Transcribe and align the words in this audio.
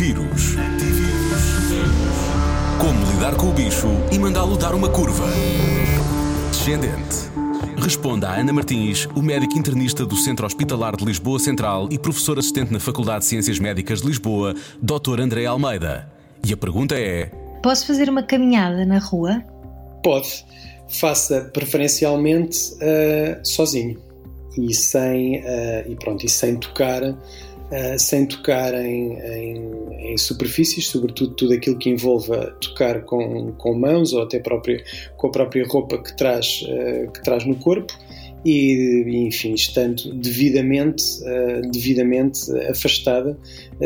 Antivírus. 0.00 0.54
Como 2.80 3.12
lidar 3.12 3.36
com 3.36 3.50
o 3.50 3.52
bicho 3.52 3.86
e 4.10 4.18
mandá-lo 4.18 4.56
dar 4.56 4.74
uma 4.74 4.88
curva. 4.88 5.26
Descendente. 6.50 7.28
Responda 7.76 8.30
a 8.30 8.40
Ana 8.40 8.50
Martins, 8.50 9.06
o 9.14 9.20
médico 9.20 9.58
internista 9.58 10.06
do 10.06 10.16
Centro 10.16 10.46
Hospitalar 10.46 10.96
de 10.96 11.04
Lisboa 11.04 11.38
Central 11.38 11.86
e 11.90 11.98
professor 11.98 12.38
assistente 12.38 12.72
na 12.72 12.80
Faculdade 12.80 13.20
de 13.20 13.24
Ciências 13.26 13.58
Médicas 13.58 14.00
de 14.00 14.06
Lisboa, 14.06 14.54
Dr. 14.80 15.20
André 15.20 15.44
Almeida. 15.44 16.10
E 16.42 16.50
a 16.50 16.56
pergunta 16.56 16.98
é: 16.98 17.26
Posso 17.62 17.86
fazer 17.86 18.08
uma 18.08 18.22
caminhada 18.22 18.86
na 18.86 18.98
rua? 19.00 19.44
Pode. 20.02 20.46
Faça 20.88 21.50
preferencialmente 21.52 22.72
uh, 22.76 23.46
sozinho 23.46 24.00
e 24.56 24.72
sem, 24.72 25.40
uh, 25.40 25.90
e 25.90 25.94
pronto, 25.94 26.24
e 26.24 26.28
sem 26.28 26.56
tocar 26.56 27.02
uh, 27.70 27.98
sem 27.98 28.26
tocar 28.26 28.74
em, 28.74 29.14
em, 29.14 29.56
em, 29.56 29.79
superfícies, 30.20 30.86
sobretudo 30.86 31.34
tudo 31.34 31.54
aquilo 31.54 31.78
que 31.78 31.90
envolva 31.90 32.56
tocar 32.60 33.02
com, 33.02 33.52
com 33.52 33.74
mãos 33.74 34.12
ou 34.12 34.22
até 34.22 34.38
própria, 34.38 34.82
com 35.16 35.28
a 35.28 35.30
própria 35.30 35.66
roupa 35.66 35.98
que 35.98 36.16
traz, 36.16 36.62
uh, 36.62 37.10
que 37.10 37.22
traz 37.22 37.44
no 37.44 37.56
corpo 37.56 37.92
e, 38.44 39.26
enfim, 39.26 39.52
estando 39.54 40.14
devidamente, 40.14 41.02
uh, 41.22 41.70
devidamente 41.70 42.50
afastada 42.68 43.36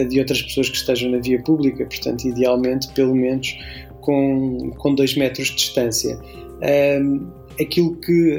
de 0.08 0.18
outras 0.18 0.42
pessoas 0.42 0.68
que 0.68 0.76
estejam 0.76 1.10
na 1.10 1.18
via 1.18 1.42
pública, 1.42 1.84
portanto, 1.86 2.26
idealmente, 2.26 2.88
pelo 2.94 3.14
menos 3.14 3.56
com, 4.04 4.70
com 4.76 4.94
dois 4.94 5.16
metros 5.16 5.48
de 5.48 5.56
distância. 5.56 6.18
Aquilo 7.60 7.94
que, 7.96 8.36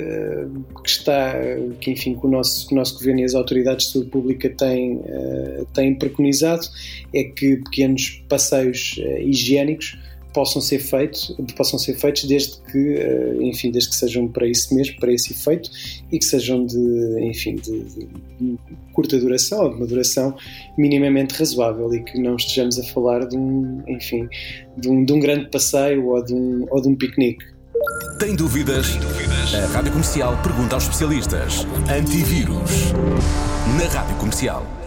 que, 0.83 0.89
está, 0.89 1.33
que 1.79 1.91
enfim, 1.91 2.15
que 2.15 2.25
o, 2.25 2.29
nosso, 2.29 2.67
que 2.67 2.73
o 2.73 2.77
nosso 2.77 2.95
governo 2.95 3.21
e 3.21 3.23
as 3.23 3.33
autoridades 3.33 3.87
de 3.87 3.93
saúde 3.93 4.09
pública 4.09 4.49
têm, 4.49 4.97
uh, 4.97 5.65
têm 5.73 5.95
preconizado 5.95 6.67
é 7.13 7.23
que 7.23 7.55
pequenos 7.57 8.21
passeios 8.27 8.97
uh, 8.97 9.21
higiênicos 9.21 9.97
possam 10.35 10.61
ser 10.61 10.79
feitos, 10.79 11.33
possam 11.55 11.79
ser 11.79 11.95
feitos 11.95 12.25
desde 12.25 12.57
que, 12.69 12.95
uh, 12.95 13.41
enfim, 13.41 13.71
desde 13.71 13.89
que 13.89 13.95
sejam 13.95 14.27
para 14.27 14.45
isso 14.45 14.75
mesmo, 14.75 14.97
para 14.99 15.13
esse 15.13 15.31
efeito 15.31 15.71
e 16.11 16.19
que 16.19 16.25
sejam 16.25 16.65
de, 16.65 16.77
enfim, 17.21 17.55
de, 17.55 17.83
de, 17.85 18.07
de 18.39 18.59
curta 18.91 19.17
duração 19.17 19.63
ou 19.63 19.69
de 19.69 19.75
uma 19.77 19.87
duração 19.87 20.35
minimamente 20.77 21.33
razoável 21.35 21.91
e 21.95 22.03
que 22.03 22.19
não 22.19 22.35
estejamos 22.35 22.77
a 22.77 22.83
falar 22.83 23.25
de 23.25 23.37
um, 23.37 23.81
enfim, 23.87 24.27
de 24.77 24.89
um, 24.89 25.05
de 25.05 25.13
um 25.13 25.19
grande 25.21 25.49
passeio 25.49 26.05
ou 26.07 26.21
de 26.23 26.33
um, 26.33 26.65
ou 26.69 26.81
de 26.81 26.89
um 26.89 26.95
piquenique. 26.95 27.45
Tem 28.19 28.35
dúvidas? 28.35 28.89
Tem 28.89 28.99
dúvidas? 28.99 29.55
A 29.55 29.67
Rádio 29.67 29.91
Comercial 29.91 30.37
pergunta 30.43 30.75
aos 30.75 30.83
especialistas. 30.83 31.65
Antivírus. 31.89 32.91
Na 33.77 33.87
Rádio 33.87 34.17
Comercial. 34.17 34.84